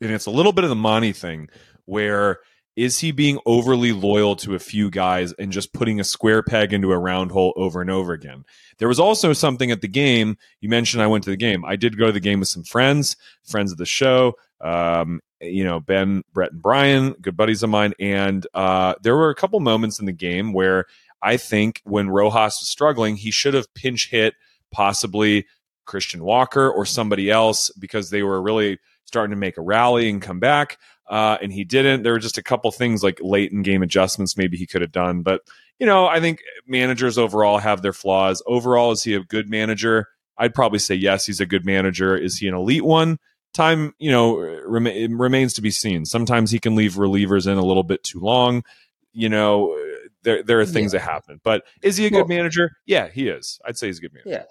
And 0.00 0.10
it's 0.10 0.26
a 0.26 0.32
little 0.32 0.52
bit 0.52 0.64
of 0.64 0.70
the 0.70 0.76
money 0.76 1.12
thing 1.12 1.48
where 1.86 2.40
is 2.74 3.00
he 3.00 3.12
being 3.12 3.38
overly 3.44 3.92
loyal 3.92 4.34
to 4.36 4.54
a 4.54 4.58
few 4.58 4.90
guys 4.90 5.32
and 5.34 5.52
just 5.52 5.74
putting 5.74 6.00
a 6.00 6.04
square 6.04 6.42
peg 6.42 6.72
into 6.72 6.90
a 6.92 6.98
round 6.98 7.30
hole 7.30 7.52
over 7.56 7.82
and 7.82 7.90
over 7.90 8.12
again? 8.12 8.44
There 8.78 8.88
was 8.88 8.98
also 8.98 9.32
something 9.34 9.70
at 9.70 9.82
the 9.82 9.88
game. 9.88 10.38
You 10.60 10.70
mentioned 10.70 11.02
I 11.02 11.06
went 11.06 11.24
to 11.24 11.30
the 11.30 11.36
game. 11.36 11.64
I 11.64 11.76
did 11.76 11.98
go 11.98 12.06
to 12.06 12.12
the 12.12 12.20
game 12.20 12.40
with 12.40 12.48
some 12.48 12.64
friends, 12.64 13.16
friends 13.44 13.72
of 13.72 13.78
the 13.78 13.86
show. 13.86 14.34
Um, 14.60 15.20
you 15.40 15.64
know, 15.64 15.80
Ben, 15.80 16.22
Brett, 16.32 16.52
and 16.52 16.62
Brian, 16.62 17.12
good 17.20 17.36
buddies 17.36 17.62
of 17.62 17.70
mine. 17.70 17.92
And 17.98 18.46
uh, 18.54 18.94
there 19.02 19.16
were 19.16 19.30
a 19.30 19.34
couple 19.34 19.60
moments 19.60 19.98
in 19.98 20.06
the 20.06 20.12
game 20.12 20.52
where 20.52 20.86
I 21.20 21.36
think 21.36 21.82
when 21.84 22.08
Rojas 22.08 22.58
was 22.60 22.68
struggling, 22.68 23.16
he 23.16 23.30
should 23.30 23.54
have 23.54 23.72
pinch 23.74 24.08
hit 24.08 24.34
possibly 24.70 25.46
Christian 25.84 26.24
Walker 26.24 26.70
or 26.70 26.86
somebody 26.86 27.30
else 27.30 27.70
because 27.78 28.10
they 28.10 28.22
were 28.22 28.40
really 28.40 28.78
starting 29.04 29.32
to 29.32 29.36
make 29.36 29.58
a 29.58 29.62
rally 29.62 30.08
and 30.08 30.22
come 30.22 30.40
back. 30.40 30.78
Uh, 31.12 31.36
and 31.42 31.52
he 31.52 31.62
didn't. 31.62 32.02
There 32.04 32.12
were 32.14 32.18
just 32.18 32.38
a 32.38 32.42
couple 32.42 32.72
things 32.72 33.02
like 33.02 33.18
late 33.20 33.52
in 33.52 33.60
game 33.62 33.82
adjustments 33.82 34.34
maybe 34.34 34.56
he 34.56 34.66
could 34.66 34.80
have 34.80 34.92
done. 34.92 35.20
But, 35.20 35.42
you 35.78 35.84
know, 35.84 36.06
I 36.06 36.20
think 36.20 36.38
managers 36.66 37.18
overall 37.18 37.58
have 37.58 37.82
their 37.82 37.92
flaws. 37.92 38.42
Overall, 38.46 38.92
is 38.92 39.02
he 39.02 39.12
a 39.14 39.20
good 39.20 39.50
manager? 39.50 40.08
I'd 40.38 40.54
probably 40.54 40.78
say 40.78 40.94
yes, 40.94 41.26
he's 41.26 41.38
a 41.38 41.44
good 41.44 41.66
manager. 41.66 42.16
Is 42.16 42.38
he 42.38 42.48
an 42.48 42.54
elite 42.54 42.84
one? 42.86 43.18
Time, 43.52 43.92
you 43.98 44.10
know, 44.10 44.38
rem- 44.66 44.86
it 44.86 45.10
remains 45.10 45.52
to 45.52 45.60
be 45.60 45.70
seen. 45.70 46.06
Sometimes 46.06 46.50
he 46.50 46.58
can 46.58 46.74
leave 46.76 46.94
relievers 46.94 47.46
in 47.46 47.58
a 47.58 47.64
little 47.64 47.82
bit 47.82 48.02
too 48.02 48.18
long. 48.18 48.64
You 49.12 49.28
know, 49.28 49.76
there 50.22 50.42
there 50.42 50.58
are 50.60 50.64
things 50.64 50.94
Yeah. 50.94 51.00
that 51.00 51.04
happen. 51.10 51.40
But 51.44 51.64
is 51.82 51.98
he 51.98 52.06
a 52.06 52.10
good 52.10 52.20
Well- 52.20 52.28
manager? 52.28 52.70
Yeah, 52.86 53.08
he 53.08 53.28
is. 53.28 53.60
I'd 53.66 53.76
say 53.76 53.88
he's 53.88 53.98
a 53.98 54.00
good 54.00 54.14
manager. 54.14 54.30
Yeah. 54.30 54.44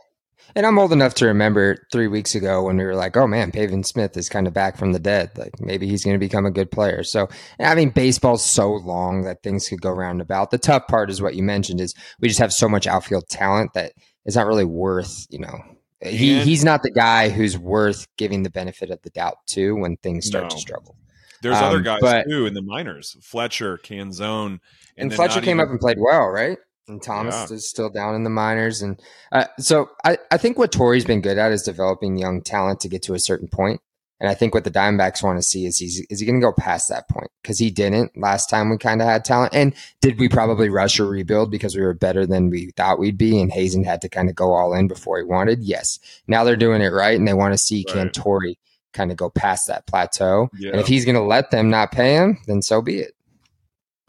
And 0.55 0.65
I'm 0.65 0.77
old 0.77 0.91
enough 0.91 1.13
to 1.15 1.25
remember 1.27 1.77
three 1.91 2.07
weeks 2.07 2.35
ago 2.35 2.63
when 2.63 2.77
we 2.77 2.83
were 2.83 2.95
like, 2.95 3.15
oh 3.15 3.27
man, 3.27 3.51
Pavin 3.51 3.83
Smith 3.83 4.17
is 4.17 4.27
kind 4.29 4.47
of 4.47 4.53
back 4.53 4.77
from 4.77 4.91
the 4.91 4.99
dead. 4.99 5.31
Like 5.37 5.59
maybe 5.61 5.87
he's 5.87 6.03
going 6.03 6.15
to 6.15 6.19
become 6.19 6.45
a 6.45 6.51
good 6.51 6.69
player. 6.71 7.03
So, 7.03 7.29
I 7.59 7.73
mean, 7.75 7.89
baseball's 7.89 8.43
so 8.43 8.71
long 8.73 9.23
that 9.23 9.43
things 9.43 9.67
could 9.69 9.81
go 9.81 9.91
round 9.91 10.19
about. 10.21 10.51
The 10.51 10.57
tough 10.57 10.87
part 10.87 11.09
is 11.09 11.21
what 11.21 11.35
you 11.35 11.43
mentioned 11.43 11.79
is 11.79 11.95
we 12.19 12.27
just 12.27 12.39
have 12.41 12.51
so 12.51 12.67
much 12.67 12.85
outfield 12.87 13.29
talent 13.29 13.73
that 13.73 13.93
it's 14.25 14.35
not 14.35 14.45
really 14.47 14.65
worth, 14.65 15.25
you 15.29 15.39
know, 15.39 15.57
he, 16.01 16.35
And- 16.37 16.47
he's 16.49 16.65
not 16.65 16.83
the 16.83 16.91
guy 16.91 17.29
who's 17.29 17.57
worth 17.57 18.07
giving 18.17 18.43
the 18.43 18.49
benefit 18.49 18.89
of 18.89 19.01
the 19.03 19.09
doubt 19.11 19.37
to 19.47 19.75
when 19.75 19.95
things 19.97 20.25
start 20.25 20.49
to 20.49 20.57
struggle. 20.57 20.95
There's 21.41 21.57
Um, 21.57 21.63
other 21.63 21.81
guys 21.81 22.01
but- 22.01 22.25
too 22.29 22.45
in 22.45 22.53
the 22.53 22.61
minors. 22.61 23.15
Fletcher, 23.21 23.77
Canzone, 23.77 24.59
And, 24.97 25.09
then 25.09 25.15
Fletcher 25.15 25.39
came 25.41 25.57
even- 25.57 25.61
up 25.61 25.69
and 25.69 25.79
played 25.79 25.97
well, 25.99 26.27
right? 26.27 26.57
And 26.87 27.01
Thomas 27.01 27.49
Yeah. 27.49 27.55
is 27.55 27.69
still 27.69 27.89
down 27.89 28.15
in 28.15 28.23
the 28.23 28.29
minors. 28.29 28.81
And 28.81 28.99
uh, 29.31 29.45
so 29.59 29.89
I, 30.03 30.17
I 30.31 30.37
think 30.37 30.57
what 30.57 30.71
Torey's 30.71 31.05
been 31.05 31.21
good 31.21 31.37
at 31.37 31.51
is 31.51 31.63
developing 31.63 32.17
young 32.17 32.41
talent 32.41 32.79
to 32.81 32.89
get 32.89 33.03
to 33.03 33.13
a 33.13 33.19
certain 33.19 33.47
point. 33.47 33.79
And 34.19 34.29
I 34.29 34.35
think 34.35 34.53
what 34.53 34.65
the 34.65 34.69
Diamondbacks 34.71 35.23
want 35.23 35.39
to 35.39 35.41
see 35.41 35.65
is 35.65 35.79
he's 35.79 36.05
is 36.11 36.19
he 36.19 36.27
going 36.27 36.39
to 36.39 36.45
go 36.45 36.53
past 36.53 36.89
that 36.89 37.09
point 37.09 37.31
because 37.41 37.57
he 37.57 37.71
didn't 37.71 38.15
last 38.15 38.51
time 38.51 38.69
we 38.69 38.77
kind 38.77 39.01
of 39.01 39.07
had 39.07 39.25
talent. 39.25 39.55
And 39.55 39.73
did 39.99 40.19
we 40.19 40.29
probably 40.29 40.69
rush 40.69 40.99
a 40.99 41.05
rebuild 41.05 41.49
because 41.49 41.75
we 41.75 41.81
were 41.81 41.95
better 41.95 42.27
than 42.27 42.51
we 42.51 42.69
thought 42.77 42.99
we'd 42.99 43.17
be? 43.17 43.41
And 43.41 43.51
Hazen 43.51 43.83
had 43.83 43.99
to 44.01 44.09
kind 44.09 44.29
of 44.29 44.35
go 44.35 44.53
all 44.53 44.75
in 44.75 44.87
before 44.87 45.17
he 45.17 45.23
wanted. 45.23 45.63
Yes. 45.63 45.97
Now 46.27 46.43
they're 46.43 46.55
doing 46.55 46.81
it 46.83 46.89
right, 46.89 47.17
and 47.17 47.27
they 47.27 47.33
want 47.33 47.55
to 47.55 47.57
see 47.57 47.83
can 47.83 47.97
Right. 47.97 48.13
Torey 48.13 48.55
kind 48.93 49.09
of 49.09 49.17
go 49.17 49.31
past 49.31 49.65
that 49.67 49.87
plateau. 49.87 50.49
Yeah. 50.55 50.69
And 50.71 50.79
if 50.79 50.85
he's 50.85 51.05
going 51.05 51.15
to 51.15 51.23
let 51.23 51.49
them 51.49 51.71
not 51.71 51.91
pay 51.91 52.13
him, 52.13 52.37
then 52.45 52.61
so 52.61 52.79
be 52.81 52.99
it. 52.99 53.13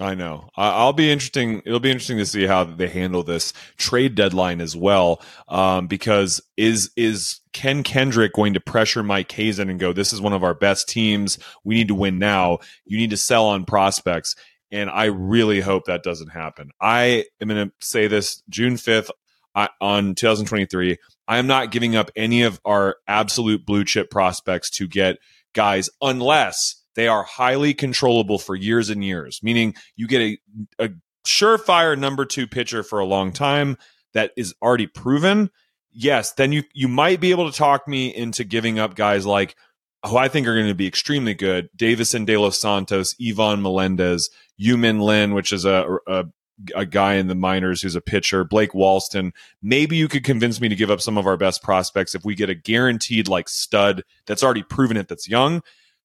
I 0.03 0.15
know. 0.17 0.49
I'll 0.57 0.93
be 0.93 1.13
interesting. 1.13 1.63
It'll 1.65 1.79
be 1.79 1.91
interesting 1.91 2.19
to 2.19 2.27
see 2.27 2.45
how 2.45 2.65
they 2.65 2.89
handle 2.89 3.23
this 3.23 3.53
trade 3.77 4.17
deadline 4.17 4.61
as 4.61 4.75
well. 4.77 5.23
Um, 5.49 5.87
because 5.87 6.43
is 6.57 6.91
is 6.97 7.41
Ken 7.53 7.85
Kendrick 7.85 8.33
going 8.33 8.55
to 8.55 8.61
pressure 8.61 9.05
Mike 9.05 9.31
Hazen 9.31 9.71
and 9.71 9.79
go, 9.79 9.93
"This 9.93 10.13
is 10.13 10.21
one 10.21 10.33
of 10.33 10.43
our 10.43 10.55
best 10.55 10.89
teams. 10.89 11.39
We 11.63 11.77
need 11.77 11.89
to 11.89 11.95
win 11.95 12.19
now. 12.19 12.59
You 12.85 12.99
need 12.99 13.11
to 13.11 13.17
sell 13.17 13.47
on 13.47 13.65
prospects." 13.65 14.35
And 14.73 14.91
I 14.91 15.05
really 15.05 15.61
hope 15.61 15.85
that 15.85 16.03
doesn't 16.03 16.31
happen. 16.31 16.71
I 16.81 17.27
am 17.41 17.49
going 17.49 17.69
to 17.69 17.87
say 17.87 18.09
this 18.09 18.43
June 18.49 18.77
fifth 18.77 19.11
on 19.55 20.15
2023. 20.17 20.97
I 21.29 21.39
am 21.39 21.47
not 21.47 21.71
giving 21.71 21.95
up 21.95 22.11
any 22.17 22.43
of 22.43 22.61
our 22.65 22.97
absolute 23.07 23.65
blue 23.65 23.85
chip 23.85 24.11
prospects 24.11 24.71
to 24.71 24.89
get 24.89 25.19
guys 25.53 25.91
unless 26.01 26.82
they 26.95 27.09
are 27.09 27.23
highly 27.23 27.75
controllable 27.75 28.39
for 28.39 28.55
years 28.55 28.91
and 28.91 29.05
years, 29.05 29.41
meaning 29.43 29.75
you 29.97 30.07
get 30.07 30.21
a, 30.21 30.39
a 30.79 30.91
surefire 31.27 31.99
number 31.99 32.25
two 32.25 32.47
pitcher 32.47 32.83
for 32.83 32.99
a 32.99 33.07
long 33.07 33.33
time 33.33 33.77
that 34.15 34.33
is 34.37 34.55
already 34.63 34.87
proven. 34.87 35.51
Yes, 35.91 36.33
then 36.33 36.53
you 36.53 36.65
you 36.73 36.89
might 36.89 37.21
be 37.21 37.31
able 37.31 37.51
to 37.51 37.57
talk 37.57 37.87
me 37.87 38.15
into 38.15 38.45
giving 38.45 38.79
up 38.79 38.95
guys 38.95 39.27
like 39.27 39.57
who 40.05 40.17
I 40.17 40.29
think 40.29 40.47
are 40.47 40.55
going 40.55 40.69
to 40.69 40.75
be 40.75 40.87
extremely 40.87 41.35
good: 41.35 41.69
Deyvison 41.77 42.27
De 42.27 42.37
Los 42.37 42.59
Santos, 42.59 43.15
Ivan 43.21 43.63
Melendez, 43.63 44.31
Yu-Min 44.57 45.01
Lin, 45.01 45.35
which 45.35 45.53
is 45.53 45.65
a, 45.65 45.99
a 46.07 46.25
a 46.75 46.87
guy 46.87 47.15
in 47.15 47.29
the 47.29 47.35
minors 47.35 47.83
who's 47.83 47.97
a 47.97 48.01
pitcher, 48.01 48.45
Blake 48.45 48.73
Walston. 48.73 49.33
Maybe 49.63 49.97
you 49.97 50.09
could 50.09 50.25
convince 50.25 50.61
me 50.61 50.69
to 50.69 50.77
give 50.77 50.91
up 50.91 51.01
some 51.01 51.19
of 51.19 51.27
our 51.27 51.37
best 51.37 51.63
prospects 51.63 52.15
if 52.15 52.25
we 52.25 52.35
get 52.35 52.51
a 52.51 52.55
guaranteed 52.55 53.29
like 53.29 53.49
stud 53.49 54.05
that's 54.27 54.43
already 54.43 54.63
proven 54.63 54.97
it 54.97 55.09
that's 55.09 55.29
young. 55.29 55.63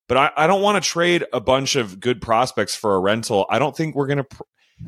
But 0.08 0.16
I, 0.16 0.30
I 0.36 0.46
don't 0.46 0.62
want 0.62 0.82
to 0.82 0.88
trade 0.88 1.24
a 1.32 1.40
bunch 1.40 1.76
of 1.76 2.00
good 2.00 2.20
prospects 2.20 2.74
for 2.74 2.94
a 2.94 2.98
rental. 2.98 3.46
I 3.48 3.58
don't 3.58 3.76
think 3.76 3.94
we're 3.94 4.06
going 4.06 4.18
to, 4.18 4.24
pr- 4.24 4.42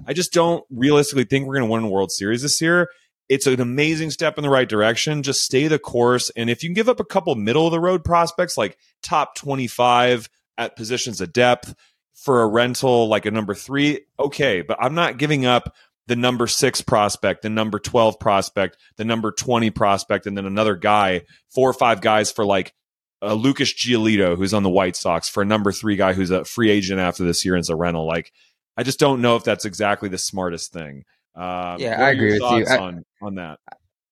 I 0.07 0.13
just 0.13 0.33
don't 0.33 0.65
realistically 0.71 1.25
think 1.25 1.47
we're 1.47 1.57
going 1.57 1.69
to 1.69 1.73
win 1.73 1.85
a 1.85 1.89
World 1.89 2.11
Series 2.11 2.43
this 2.43 2.61
year. 2.61 2.89
It's 3.29 3.47
an 3.47 3.61
amazing 3.61 4.11
step 4.11 4.39
in 4.39 4.43
the 4.43 4.51
right 4.51 4.69
direction. 4.69 5.23
Just 5.23 5.45
stay 5.45 5.69
the 5.69 5.79
course. 5.79 6.31
And 6.37 6.51
if 6.51 6.63
you 6.63 6.69
can 6.69 6.75
give 6.75 6.89
up 6.89 6.99
a 6.99 7.05
couple 7.05 7.35
middle 7.37 7.67
of 7.67 7.73
the 7.73 7.79
road 7.79 8.03
prospects, 8.03 8.57
like 8.57 8.77
top 9.03 9.37
25 9.37 10.29
at 10.59 10.75
positions 10.75 11.21
of 11.21 11.33
depth, 11.33 11.75
for 12.21 12.43
a 12.43 12.47
rental 12.47 13.09
like 13.09 13.25
a 13.25 13.31
number 13.31 13.55
three, 13.55 14.01
okay, 14.19 14.61
but 14.61 14.77
I'm 14.81 14.95
not 14.95 15.17
giving 15.17 15.47
up 15.47 15.75
the 16.07 16.17
number 16.17 16.47
six 16.47 16.83
prospect, 16.83 17.43
the 17.43 17.49
number 17.49 17.79
12 17.79 18.21
prospect, 18.21 18.77
the 18.97 19.05
number 19.05 19.33
20 19.33 19.71
prospect, 19.71 20.27
and 20.27 20.37
then 20.37 20.45
another 20.45 20.77
guy, 20.77 21.23
four 21.49 21.71
or 21.71 21.73
five 21.73 22.01
guys 22.01 22.31
for 22.31 22.45
like 22.45 22.75
uh, 23.23 23.35
Lucas 23.35 23.73
Giolito, 23.73 24.37
who's 24.37 24.55
on 24.55 24.63
the 24.63 24.71
White 24.71 24.97
Sox, 24.97 25.29
for 25.29 25.43
a 25.43 25.47
number 25.47 25.73
three 25.73 25.97
guy 25.97 26.13
who's 26.13 26.31
a 26.31 26.45
free 26.45 26.71
agent 26.71 27.01
after 27.01 27.25
this 27.25 27.45
year 27.45 27.55
and 27.55 27.61
is 27.61 27.71
a 27.71 27.77
rental. 27.77 28.07
Like, 28.07 28.33
I 28.77 28.83
just 28.83 28.99
don't 28.99 29.21
know 29.21 29.37
if 29.37 29.45
that's 29.45 29.65
exactly 29.65 30.09
the 30.09 30.19
smartest 30.19 30.73
thing. 30.73 31.05
Uh, 31.37 31.77
yeah, 31.79 32.05
I 32.05 32.11
agree 32.11 32.33
with 32.33 32.43
you 32.43 32.67
I, 32.67 32.79
on 32.79 33.05
on 33.23 33.35
that. 33.37 33.59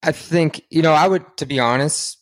I 0.02 0.12
think 0.12 0.62
you 0.70 0.82
know 0.82 0.92
I 0.92 1.08
would, 1.08 1.24
to 1.38 1.46
be 1.46 1.58
honest, 1.58 2.18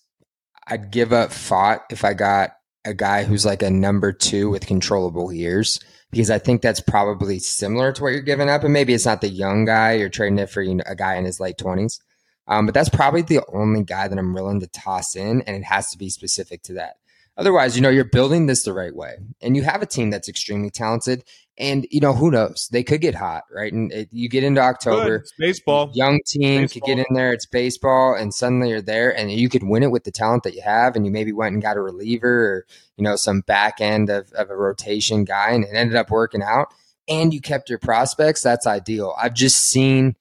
I'd 0.67 0.91
give 0.91 1.13
up 1.13 1.31
Pfaadt 1.31 1.81
if 1.91 2.05
I 2.05 2.15
got 2.15 2.53
a 2.85 2.95
guy 2.95 3.25
who's 3.25 3.45
like 3.45 3.63
a 3.63 3.71
number 3.71 4.13
two 4.13 4.49
with 4.49 4.67
controllable 4.67 5.33
years 5.33 5.81
because 6.11 6.31
I 6.31 6.39
think 6.39 6.63
that's 6.63 6.81
probably 6.81 7.39
similar 7.41 7.93
to 7.93 8.03
what 8.03 8.13
you're 8.13 8.23
giving 8.23 8.49
up. 8.49 8.65
And 8.65 8.73
maybe 8.73 8.95
it's 8.95 9.07
not 9.07 9.21
the 9.21 9.29
young 9.29 9.65
guy 9.65 9.95
you're 9.95 10.09
trading 10.09 10.39
it 10.39 10.51
for 10.51 10.63
you 10.63 10.77
know, 10.77 10.85
a 10.87 10.95
guy 10.95 11.17
in 11.17 11.25
his 11.25 11.41
late 11.41 11.59
twenties. 11.59 12.01
Um, 12.49 12.67
but 12.67 12.75
that's 12.75 12.89
probably 12.89 13.23
the 13.23 13.41
only 13.53 13.83
guy 13.83 14.09
that 14.09 14.19
I'm 14.19 14.35
willing 14.35 14.61
to 14.61 14.69
toss 14.69 15.17
in, 15.17 15.43
and 15.43 15.57
it 15.57 15.65
has 15.65 15.91
to 15.91 15.99
be 15.99 16.09
specific 16.09 16.63
to 16.65 16.75
that. 16.75 16.97
Otherwise, 17.39 17.77
you 17.77 17.83
know, 17.83 17.91
you're 17.91 18.05
building 18.05 18.47
this 18.47 18.63
the 18.63 18.73
right 18.73 18.95
way, 18.95 19.17
and 19.43 19.57
you 19.57 19.63
have 19.63 19.83
a 19.83 19.87
team 19.87 20.09
that's 20.09 20.29
extremely 20.29 20.71
talented. 20.71 21.23
And 21.59 21.87
you 21.91 22.01
know, 22.01 22.15
who 22.15 22.31
knows? 22.31 22.69
They 22.73 22.83
could 22.83 23.03
get 23.03 23.15
hot, 23.15 23.45
right? 23.51 23.73
And 23.73 23.93
it, 23.93 24.09
you 24.11 24.29
get 24.29 24.45
into 24.45 24.61
October, 24.63 25.25
baseball, 25.39 25.91
young 25.95 26.21
team 26.27 26.63
baseball. 26.63 26.81
could 26.81 26.87
get 26.87 27.07
in 27.07 27.15
there. 27.15 27.33
It's 27.35 27.45
baseball, 27.45 28.15
and 28.15 28.33
suddenly 28.33 28.71
you're 28.71 28.81
there, 28.81 29.15
and 29.15 29.31
you 29.31 29.51
could 29.51 29.65
win 29.65 29.83
it 29.83 29.91
with 29.91 30.05
the 30.05 30.11
talent 30.11 30.45
that 30.45 30.55
you 30.55 30.63
have. 30.63 30.97
And 30.97 31.05
you 31.05 31.13
maybe 31.13 31.33
went 31.33 31.53
and 31.53 31.63
got 31.63 31.77
a 31.77 31.81
reliever, 31.83 32.47
or 32.47 32.67
you 32.97 33.05
know, 33.05 33.17
some 33.17 33.41
back 33.41 33.83
end 33.83 34.09
of, 34.09 34.33
of 34.33 34.49
a 34.49 34.57
rotation 34.57 35.25
guy, 35.25 35.51
and 35.51 35.65
it 35.65 35.71
ended 35.75 35.97
up 35.97 36.11
working 36.11 36.43
out. 36.43 36.69
And 37.07 37.35
you 37.35 37.41
kept 37.41 37.69
your 37.69 37.79
prospects. 37.79 38.43
That's 38.43 38.67
ideal. 38.67 39.15
I've 39.19 39.35
just 39.35 39.59
seen 39.59 40.17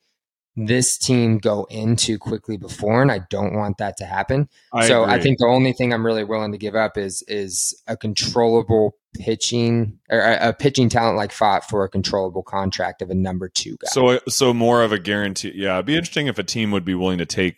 this 0.55 0.97
team 0.97 1.38
go 1.38 1.67
in 1.69 1.95
too 1.95 2.17
quickly 2.17 2.55
before, 2.57 3.01
and 3.01 3.12
I 3.12 3.19
don't 3.29 3.53
want 3.53 3.77
that 3.79 3.97
to 3.97 4.05
happen. 4.05 4.47
I 4.74 4.88
so 4.88 5.03
agree. 5.03 5.15
I 5.15 5.19
think 5.19 5.38
the 5.39 5.47
only 5.47 5.74
thing 5.74 5.93
I'm 5.93 6.05
really 6.05 6.24
willing 6.24 6.53
to 6.53 6.57
give 6.57 6.75
up 6.75 6.97
is 6.97 7.24
is 7.27 7.81
a 7.88 7.97
controllable 7.97 8.95
pitching 9.13 10.00
or 10.09 10.19
a, 10.19 10.50
a 10.50 10.53
pitching 10.53 10.88
talent 10.88 11.17
like 11.17 11.31
Pfaadt 11.31 11.63
for 11.65 11.83
a 11.83 11.89
controllable 11.89 12.43
contract 12.43 13.01
of 13.01 13.09
a 13.09 13.15
number 13.15 13.50
two 13.50 13.77
guy. 13.81 13.89
So 13.89 14.19
so 14.29 14.53
more 14.53 14.81
of 14.81 14.93
a 14.93 15.00
guarantee. 15.00 15.51
Yeah, 15.55 15.75
it'd 15.75 15.85
be 15.85 15.95
interesting 15.95 16.27
if 16.27 16.39
a 16.39 16.43
team 16.43 16.71
would 16.71 16.85
be 16.85 16.95
willing 16.95 17.17
to 17.17 17.25
take. 17.25 17.57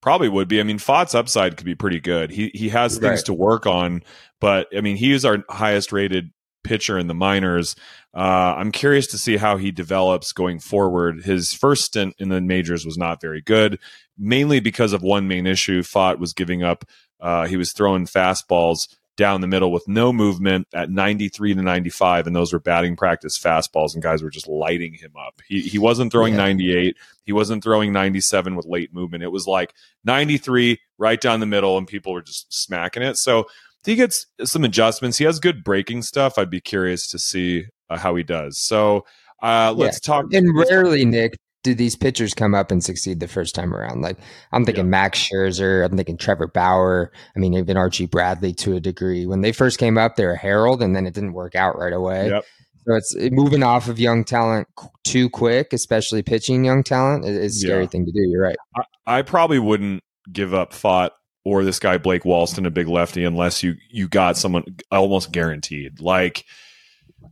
Probably 0.00 0.28
would 0.28 0.46
be. 0.46 0.60
I 0.60 0.62
mean, 0.62 0.78
Pfaadt's 0.78 1.16
upside 1.16 1.56
could 1.56 1.66
be 1.66 1.74
pretty 1.74 1.98
good. 1.98 2.30
He 2.30 2.52
he 2.54 2.68
has 2.68 2.98
things 2.98 3.20
right. 3.20 3.24
to 3.24 3.34
work 3.34 3.66
on, 3.66 4.04
but 4.40 4.68
I 4.76 4.82
mean, 4.82 4.96
he 4.96 5.10
is 5.10 5.24
our 5.24 5.42
highest 5.48 5.90
rated 5.90 6.30
pitcher 6.66 6.98
in 6.98 7.06
the 7.06 7.14
minors. 7.14 7.76
Uh, 8.14 8.54
I'm 8.56 8.72
curious 8.72 9.06
to 9.08 9.18
see 9.18 9.36
how 9.36 9.56
he 9.56 9.70
develops 9.70 10.32
going 10.32 10.58
forward. 10.58 11.24
His 11.24 11.52
first 11.52 11.84
stint 11.84 12.14
in 12.18 12.28
the 12.28 12.40
majors 12.40 12.84
was 12.84 12.98
not 12.98 13.20
very 13.20 13.40
good, 13.40 13.78
mainly 14.18 14.60
because 14.60 14.92
of 14.92 15.02
one 15.02 15.28
main 15.28 15.46
issue. 15.46 15.82
Pfaadt 15.82 16.18
was 16.18 16.32
giving 16.32 16.62
up. 16.62 16.84
Uh, 17.20 17.46
he 17.46 17.56
was 17.56 17.72
throwing 17.72 18.06
fastballs 18.06 18.88
down 19.16 19.40
the 19.40 19.46
middle 19.46 19.72
with 19.72 19.88
no 19.88 20.12
movement 20.12 20.68
at 20.74 20.90
93 20.90 21.54
to 21.54 21.62
95, 21.62 22.26
and 22.26 22.36
those 22.36 22.52
were 22.52 22.60
batting 22.60 22.96
practice 22.96 23.38
fastballs, 23.38 23.94
and 23.94 24.02
guys 24.02 24.22
were 24.22 24.30
just 24.30 24.46
lighting 24.46 24.92
him 24.92 25.12
up. 25.18 25.40
He 25.46 25.62
he 25.62 25.78
wasn't 25.78 26.12
throwing 26.12 26.34
yeah. 26.34 26.44
98. 26.44 26.96
He 27.24 27.32
wasn't 27.32 27.64
throwing 27.64 27.92
97 27.92 28.54
with 28.54 28.66
late 28.66 28.92
movement. 28.92 29.24
It 29.24 29.32
was 29.32 29.46
like 29.46 29.74
93 30.04 30.80
right 30.98 31.20
down 31.20 31.40
the 31.40 31.46
middle, 31.46 31.78
and 31.78 31.86
people 31.86 32.12
were 32.12 32.22
just 32.22 32.52
smacking 32.52 33.02
it. 33.02 33.16
So 33.16 33.46
he 33.86 33.94
gets 33.94 34.26
some 34.44 34.64
adjustments. 34.64 35.18
He 35.18 35.24
has 35.24 35.38
good 35.38 35.64
breaking 35.64 36.02
stuff. 36.02 36.38
I'd 36.38 36.50
be 36.50 36.60
curious 36.60 37.08
to 37.10 37.18
see 37.18 37.64
uh, 37.88 37.98
how 37.98 38.14
he 38.16 38.22
does. 38.22 38.58
So 38.58 39.06
uh, 39.42 39.72
let's 39.76 40.00
yeah. 40.02 40.12
talk. 40.14 40.32
And 40.32 40.56
rarely, 40.56 41.04
Nick, 41.04 41.36
do 41.62 41.74
these 41.74 41.96
pitchers 41.96 42.34
come 42.34 42.54
up 42.54 42.70
and 42.70 42.82
succeed 42.82 43.20
the 43.20 43.28
first 43.28 43.54
time 43.54 43.74
around? 43.74 44.02
Like 44.02 44.18
I'm 44.52 44.64
thinking 44.64 44.86
yeah. 44.86 44.90
Max 44.90 45.18
Scherzer, 45.18 45.84
I'm 45.84 45.96
thinking 45.96 46.16
Trevor 46.16 46.48
Bauer. 46.48 47.12
I 47.34 47.38
mean, 47.38 47.54
even 47.54 47.76
Archie 47.76 48.06
Bradley 48.06 48.52
to 48.54 48.76
a 48.76 48.80
degree. 48.80 49.26
When 49.26 49.40
they 49.40 49.52
first 49.52 49.78
came 49.78 49.98
up, 49.98 50.16
they 50.16 50.26
were 50.26 50.36
Harold, 50.36 50.82
and 50.82 50.94
then 50.94 51.06
it 51.06 51.14
didn't 51.14 51.32
work 51.32 51.54
out 51.54 51.78
right 51.78 51.92
away. 51.92 52.30
Yep. 52.30 52.44
So 52.86 52.94
it's 52.94 53.16
moving 53.32 53.64
off 53.64 53.88
of 53.88 53.98
young 53.98 54.22
talent 54.22 54.68
too 55.04 55.28
quick, 55.28 55.72
especially 55.72 56.22
pitching 56.22 56.64
young 56.64 56.84
talent, 56.84 57.24
is 57.24 57.36
a 57.36 57.58
scary 57.58 57.82
yeah. 57.82 57.88
thing 57.88 58.06
to 58.06 58.12
do. 58.12 58.20
You're 58.28 58.42
right. 58.42 58.56
I, 58.76 59.18
I 59.18 59.22
probably 59.22 59.58
wouldn't 59.58 60.04
give 60.32 60.54
up 60.54 60.72
Pfaadt 60.72 61.10
or 61.46 61.62
this 61.62 61.78
guy 61.78 61.96
Blake 61.96 62.24
Walston, 62.24 62.66
a 62.66 62.72
big 62.72 62.88
lefty, 62.88 63.22
unless 63.22 63.62
you 63.62 63.76
you 63.88 64.08
got 64.08 64.36
someone 64.36 64.64
almost 64.90 65.30
guaranteed. 65.30 66.00
Like, 66.00 66.44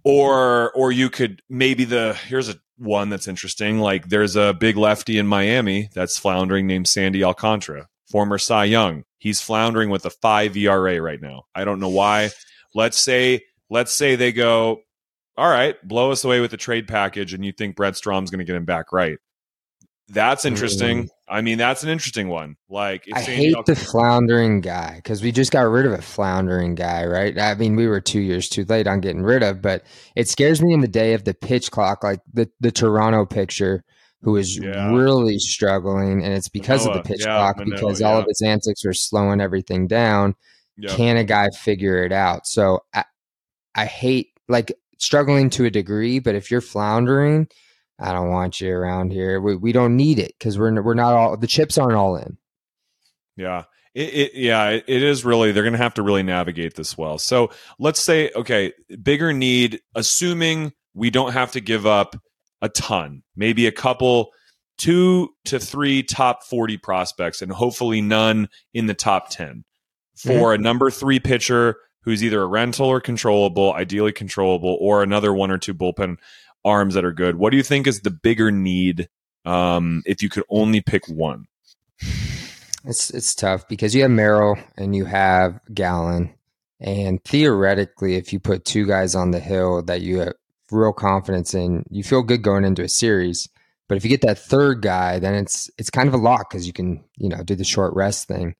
or 0.04 0.70
or 0.70 0.92
you 0.92 1.10
could 1.10 1.42
maybe 1.50 1.82
the 1.84 2.14
here's 2.14 2.48
a 2.48 2.54
one 2.76 3.08
that's 3.08 3.26
interesting. 3.26 3.80
Like, 3.80 4.08
there's 4.08 4.36
a 4.36 4.54
big 4.54 4.76
lefty 4.76 5.18
in 5.18 5.26
Miami 5.26 5.88
that's 5.94 6.16
floundering 6.16 6.68
named 6.68 6.86
Sandy 6.86 7.24
Alcantara, 7.24 7.88
former 8.08 8.38
Cy 8.38 8.66
Young. 8.66 9.02
He's 9.18 9.42
floundering 9.42 9.90
with 9.90 10.06
a 10.06 10.10
five 10.10 10.56
ERA 10.56 11.00
right 11.00 11.20
now. 11.20 11.46
I 11.52 11.64
don't 11.64 11.80
know 11.80 11.88
why. 11.88 12.30
Let's 12.72 13.00
say 13.00 13.42
let's 13.68 13.92
say 13.92 14.14
they 14.14 14.30
go, 14.30 14.82
all 15.36 15.50
right, 15.50 15.74
blow 15.82 16.12
us 16.12 16.22
away 16.22 16.38
with 16.38 16.52
the 16.52 16.56
trade 16.56 16.86
package, 16.86 17.34
and 17.34 17.44
you 17.44 17.50
think 17.50 17.74
Brent 17.74 17.96
Strom's 17.96 18.30
going 18.30 18.38
to 18.38 18.44
get 18.44 18.54
him 18.54 18.64
back 18.64 18.92
right. 18.92 19.18
That's 20.06 20.44
interesting. 20.44 21.04
Mm. 21.04 21.08
I 21.34 21.40
mean, 21.40 21.58
that's 21.58 21.82
an 21.82 21.88
interesting 21.88 22.28
one. 22.28 22.54
Like, 22.68 23.08
I 23.12 23.20
hate 23.20 23.56
the 23.66 23.74
floundering 23.74 24.60
guy 24.60 24.94
because 24.94 25.20
we 25.20 25.32
just 25.32 25.50
got 25.50 25.62
rid 25.62 25.84
of 25.84 25.90
a 25.90 26.00
floundering 26.00 26.76
guy, 26.76 27.04
right? 27.06 27.36
I 27.36 27.56
mean, 27.56 27.74
we 27.74 27.88
were 27.88 28.00
two 28.00 28.20
years 28.20 28.48
too 28.48 28.64
late 28.68 28.86
on 28.86 29.00
getting 29.00 29.22
rid 29.22 29.42
of, 29.42 29.60
but 29.60 29.82
it 30.14 30.28
scares 30.28 30.62
me 30.62 30.72
in 30.72 30.78
the 30.78 30.86
day 30.86 31.12
of 31.12 31.24
the 31.24 31.34
pitch 31.34 31.72
clock, 31.72 32.04
like 32.04 32.20
the 32.32 32.48
the 32.60 32.70
Toronto 32.70 33.26
picture, 33.26 33.82
who 34.22 34.36
is 34.36 34.56
yeah. 34.56 34.94
really 34.94 35.40
struggling, 35.40 36.22
and 36.22 36.32
it's 36.32 36.48
because 36.48 36.86
Manoah, 36.86 36.98
of 36.98 37.02
the 37.02 37.08
pitch 37.08 37.26
yeah, 37.26 37.36
clock 37.36 37.58
Manoah, 37.58 37.74
because 37.74 38.00
yeah. 38.00 38.06
all 38.06 38.18
of 38.20 38.26
his 38.28 38.40
antics 38.40 38.84
are 38.84 38.94
slowing 38.94 39.40
everything 39.40 39.88
down. 39.88 40.36
Can 40.86 41.16
a 41.16 41.24
guy 41.24 41.48
figure 41.50 42.04
it 42.04 42.12
out? 42.12 42.46
So 42.46 42.84
I, 42.94 43.04
I 43.74 43.86
hate 43.86 44.28
like 44.48 44.72
struggling 44.98 45.50
to 45.50 45.64
a 45.64 45.70
degree, 45.70 46.20
but 46.20 46.36
if 46.36 46.52
you're 46.52 46.60
floundering 46.60 47.48
I 47.98 48.12
don't 48.12 48.30
want 48.30 48.60
you 48.60 48.72
around 48.72 49.12
here. 49.12 49.40
We 49.40 49.56
we 49.56 49.72
don't 49.72 49.96
need 49.96 50.18
it 50.18 50.34
because 50.38 50.58
we're 50.58 50.82
we're 50.82 50.94
not 50.94 51.14
all 51.14 51.36
the 51.36 51.46
chips 51.46 51.78
aren't 51.78 51.96
all 51.96 52.16
in. 52.16 52.38
Yeah. 53.36 53.64
It, 53.94 54.14
it, 54.14 54.34
yeah, 54.34 54.70
it, 54.70 54.84
it 54.88 55.02
is 55.04 55.24
really, 55.24 55.52
they're 55.52 55.62
going 55.62 55.74
to 55.74 55.78
have 55.78 55.94
to 55.94 56.02
really 56.02 56.24
navigate 56.24 56.74
this 56.74 56.98
well. 56.98 57.16
So 57.16 57.50
let's 57.78 58.02
say, 58.02 58.30
okay, 58.34 58.72
bigger 59.02 59.32
need, 59.32 59.80
assuming 59.94 60.72
we 60.94 61.10
don't 61.10 61.32
have 61.32 61.52
to 61.52 61.60
give 61.60 61.86
up 61.86 62.16
a 62.60 62.68
ton, 62.68 63.22
maybe 63.36 63.68
a 63.68 63.72
couple, 63.72 64.30
two 64.78 65.28
to 65.44 65.60
three 65.60 66.02
top 66.02 66.42
40 66.42 66.76
prospects, 66.78 67.40
and 67.40 67.52
hopefully 67.52 68.00
none 68.00 68.48
in 68.72 68.86
the 68.86 68.94
top 68.94 69.30
10 69.30 69.64
for 70.16 70.30
mm-hmm. 70.30 70.60
a 70.60 70.64
number 70.64 70.90
three 70.90 71.20
pitcher 71.20 71.76
who's 72.02 72.22
either 72.22 72.42
a 72.42 72.46
rental 72.46 72.86
or 72.86 73.00
controllable, 73.00 73.72
ideally 73.72 74.12
controllable, 74.12 74.76
or 74.80 75.02
another 75.02 75.32
one 75.32 75.50
or 75.50 75.58
two 75.58 75.72
bullpen 75.72 76.16
arms 76.64 76.94
that 76.94 77.04
are 77.04 77.12
good. 77.12 77.36
What 77.36 77.50
do 77.50 77.56
you 77.56 77.62
think 77.62 77.86
is 77.86 78.00
the 78.00 78.10
bigger 78.10 78.50
need 78.50 79.08
um, 79.44 80.02
if 80.06 80.22
you 80.22 80.28
could 80.28 80.44
only 80.48 80.80
pick 80.80 81.08
one? 81.08 81.46
It's 82.84 83.10
it's 83.10 83.34
tough 83.34 83.66
because 83.68 83.94
you 83.94 84.02
have 84.02 84.10
Merrill 84.10 84.58
and 84.76 84.94
you 84.94 85.06
have 85.06 85.60
Gallen, 85.72 86.34
and 86.80 87.22
theoretically, 87.24 88.16
if 88.16 88.32
you 88.32 88.40
put 88.40 88.64
two 88.64 88.86
guys 88.86 89.14
on 89.14 89.30
the 89.30 89.40
hill 89.40 89.82
that 89.82 90.02
you 90.02 90.18
have 90.18 90.34
real 90.70 90.92
confidence 90.92 91.54
in, 91.54 91.84
you 91.90 92.02
feel 92.02 92.22
good 92.22 92.42
going 92.42 92.64
into 92.64 92.82
a 92.82 92.88
series. 92.88 93.48
But 93.88 93.96
if 93.96 94.04
you 94.04 94.10
get 94.10 94.22
that 94.22 94.38
third 94.38 94.82
guy, 94.82 95.18
then 95.18 95.34
it's 95.34 95.70
it's 95.78 95.90
kind 95.90 96.08
of 96.08 96.14
a 96.14 96.18
lock 96.18 96.50
because 96.50 96.66
you 96.66 96.72
can 96.72 97.04
you 97.16 97.28
know 97.28 97.42
do 97.42 97.54
the 97.54 97.64
short 97.64 97.94
rest 97.94 98.28
thing. 98.28 98.54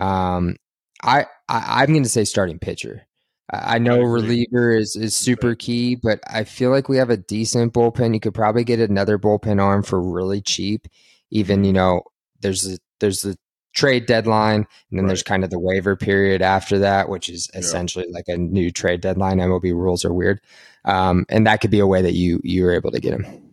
Um, 0.00 0.56
I, 1.02 1.26
I 1.48 1.82
I'm 1.82 1.90
going 1.90 2.02
to 2.04 2.08
say 2.08 2.24
starting 2.24 2.58
pitcher. 2.58 3.06
I 3.52 3.78
know 3.78 4.00
reliever 4.00 4.70
is, 4.70 4.96
is 4.96 5.14
super 5.14 5.54
key, 5.54 5.94
but 5.94 6.20
I 6.26 6.44
feel 6.44 6.70
like 6.70 6.88
we 6.88 6.96
have 6.96 7.10
a 7.10 7.18
decent 7.18 7.74
bullpen. 7.74 8.14
You 8.14 8.20
could 8.20 8.34
probably 8.34 8.64
get 8.64 8.80
another 8.80 9.18
bullpen 9.18 9.60
arm 9.60 9.82
for 9.82 10.00
really 10.00 10.40
cheap. 10.40 10.88
Even 11.30 11.62
you 11.64 11.72
know, 11.72 12.02
there's 12.40 12.66
a, 12.66 12.78
there's 13.00 13.22
the 13.22 13.36
trade 13.74 14.06
deadline, 14.06 14.56
and 14.56 14.66
then 14.90 15.04
right. 15.04 15.08
there's 15.08 15.22
kind 15.22 15.44
of 15.44 15.50
the 15.50 15.58
waiver 15.58 15.96
period 15.96 16.40
after 16.40 16.78
that, 16.78 17.08
which 17.08 17.28
is 17.28 17.50
essentially 17.54 18.06
yeah. 18.08 18.14
like 18.14 18.28
a 18.28 18.38
new 18.38 18.70
trade 18.70 19.02
deadline. 19.02 19.38
MLB 19.38 19.74
rules 19.74 20.04
are 20.04 20.14
weird, 20.14 20.40
um, 20.86 21.26
and 21.28 21.46
that 21.46 21.60
could 21.60 21.70
be 21.70 21.80
a 21.80 21.86
way 21.86 22.00
that 22.00 22.14
you 22.14 22.40
you're 22.42 22.72
able 22.72 22.90
to 22.90 23.00
get 23.00 23.12
him. 23.12 23.52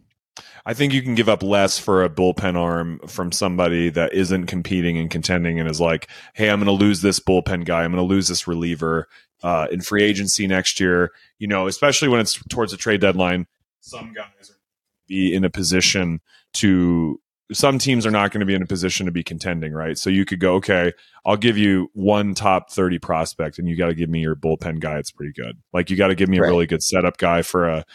I 0.66 0.74
think 0.74 0.94
you 0.94 1.02
can 1.02 1.16
give 1.16 1.30
up 1.30 1.42
less 1.42 1.80
for 1.80 2.04
a 2.04 2.10
bullpen 2.10 2.56
arm 2.56 3.00
from 3.08 3.32
somebody 3.32 3.90
that 3.90 4.14
isn't 4.14 4.46
competing 4.46 4.98
and 4.98 5.10
contending 5.10 5.60
and 5.60 5.70
is 5.70 5.82
like, 5.82 6.10
hey, 6.34 6.50
I'm 6.50 6.60
going 6.60 6.68
to 6.68 6.84
lose 6.84 7.02
this 7.02 7.20
bullpen 7.20 7.66
guy. 7.66 7.84
I'm 7.84 7.92
going 7.92 8.08
to 8.08 8.14
lose 8.14 8.28
this 8.28 8.48
reliever 8.48 9.08
uh, 9.44 9.68
in 9.72 9.82
free 9.82 10.04
agency 10.04 10.48
next 10.48 10.80
year. 10.80 11.12
You 11.38 11.48
know, 11.48 11.68
especially 11.68 12.08
when 12.08 12.20
it's 12.20 12.42
towards 12.50 12.74
a 12.74 12.78
trade 12.78 13.02
deadline, 13.02 13.48
some 13.82 14.14
guys 14.14 14.50
are 14.50 14.60
be 15.08 15.34
in 15.34 15.44
a 15.44 15.50
position 15.50 16.22
to. 16.56 17.20
Some 17.52 17.80
teams 17.80 18.06
are 18.06 18.12
not 18.12 18.32
going 18.32 18.42
to 18.42 18.46
be 18.46 18.54
in 18.54 18.62
a 18.62 18.68
position 18.68 19.08
to 19.08 19.12
be 19.12 19.24
contending, 19.24 19.74
right? 19.74 19.98
So 19.98 20.12
you 20.12 20.24
could 20.24 20.40
go, 20.40 20.54
okay, 20.58 20.94
I'll 21.26 21.36
give 21.36 21.58
you 21.58 21.90
one 21.94 22.36
top 22.36 22.70
30 22.70 23.00
prospect 23.00 23.58
and 23.58 23.68
you 23.68 23.76
got 23.76 23.88
to 23.88 23.96
give 23.96 24.08
me 24.08 24.20
your 24.20 24.36
bullpen 24.36 24.80
guy. 24.80 25.00
It's 25.00 25.10
pretty 25.10 25.34
good. 25.34 25.58
Like 25.74 25.90
you 25.90 25.98
got 25.98 26.10
to 26.10 26.16
give 26.16 26.30
me 26.30 26.38
a 26.38 26.44
really 26.44 26.68
good 26.68 26.84
setup 26.84 27.18
guy 27.18 27.42
for 27.42 27.68
a 27.68 27.86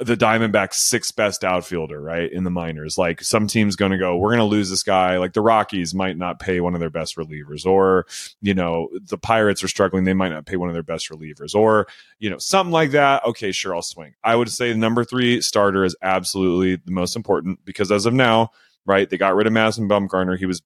the 0.00 0.16
Diamondbacks' 0.16 0.74
sixth 0.74 1.14
best 1.14 1.44
outfielder, 1.44 2.00
right, 2.00 2.30
in 2.32 2.42
the 2.42 2.50
minors. 2.50 2.98
Like 2.98 3.22
some 3.22 3.46
team's 3.46 3.76
going 3.76 3.92
to 3.92 3.98
go, 3.98 4.16
we're 4.16 4.30
going 4.30 4.38
to 4.38 4.44
lose 4.44 4.68
this 4.68 4.82
guy. 4.82 5.18
Like 5.18 5.34
the 5.34 5.40
Rockies 5.40 5.94
might 5.94 6.16
not 6.16 6.40
pay 6.40 6.60
one 6.60 6.74
of 6.74 6.80
their 6.80 6.90
best 6.90 7.16
relievers, 7.16 7.64
or, 7.64 8.06
you 8.42 8.54
know, 8.54 8.88
the 9.08 9.18
Pirates 9.18 9.62
are 9.62 9.68
struggling. 9.68 10.04
They 10.04 10.14
might 10.14 10.32
not 10.32 10.46
pay 10.46 10.56
one 10.56 10.68
of 10.68 10.74
their 10.74 10.82
best 10.82 11.10
relievers, 11.10 11.54
or, 11.54 11.86
you 12.18 12.28
know, 12.28 12.38
something 12.38 12.72
like 12.72 12.90
that. 12.90 13.24
Okay, 13.24 13.52
sure, 13.52 13.74
I'll 13.74 13.82
swing. 13.82 14.14
I 14.24 14.34
would 14.34 14.50
say 14.50 14.72
the 14.72 14.78
number 14.78 15.04
three 15.04 15.40
starter 15.40 15.84
is 15.84 15.96
absolutely 16.02 16.76
the 16.84 16.92
most 16.92 17.14
important 17.14 17.64
because 17.64 17.92
as 17.92 18.04
of 18.04 18.14
now, 18.14 18.50
right, 18.86 19.08
they 19.08 19.16
got 19.16 19.34
rid 19.34 19.46
of 19.46 19.52
Madison 19.52 19.88
Bumgarner. 19.88 20.36
He 20.36 20.46
was 20.46 20.60